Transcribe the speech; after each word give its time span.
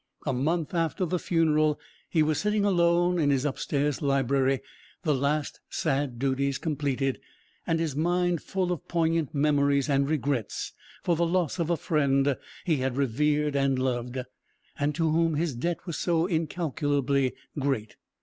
A 0.25 0.33
month 0.33 0.73
after 0.73 1.05
the 1.05 1.19
funeral 1.19 1.79
he 2.09 2.23
was 2.23 2.39
sitting 2.39 2.65
alone 2.65 3.19
in 3.19 3.29
his 3.29 3.45
upstairs 3.45 4.01
library, 4.01 4.61
the 5.03 5.13
last 5.13 5.59
sad 5.69 6.17
duties 6.17 6.57
completed, 6.57 7.19
and 7.67 7.79
his 7.79 7.95
mind 7.95 8.41
full 8.41 8.71
of 8.71 8.87
poignant 8.87 9.35
memories 9.35 9.89
and 9.91 10.09
regrets 10.09 10.73
for 11.03 11.15
the 11.15 11.23
loss 11.27 11.59
of 11.59 11.69
a 11.69 11.77
friend 11.77 12.35
he 12.65 12.77
had 12.77 12.97
revered 12.97 13.55
and 13.55 13.77
loved, 13.77 14.17
and 14.79 14.95
to 14.95 15.07
whom 15.07 15.35
his 15.35 15.53
debt 15.53 15.85
was 15.85 15.99
so 15.99 16.25
incalculably 16.25 17.35
great. 17.59 17.95